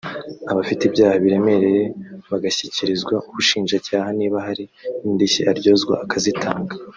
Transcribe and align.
abafite 0.51 0.81
ibyaha 0.85 1.15
biremereye 1.23 1.83
bagashyikirizwa 2.31 3.15
ubushinjacyaha 3.29 4.09
niba 4.19 4.37
hari 4.47 4.63
n’indishyi 5.01 5.41
aryozwa 5.51 5.95
akazitanga" 6.05 6.73